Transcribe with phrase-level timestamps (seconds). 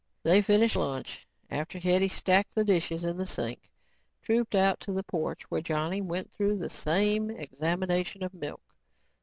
[0.23, 3.69] They finished lunch and, after Hetty stacked the dishes in the sink,
[4.23, 8.63] trooped out to the porch where Johnny went through the same examination of the milk.